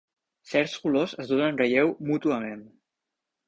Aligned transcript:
Certs 0.53 0.77
colors 0.85 1.13
es 1.25 1.29
donen 1.33 1.61
relleu 1.63 1.95
mútuament. 2.11 2.69